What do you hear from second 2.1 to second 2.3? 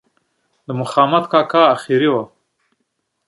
وه.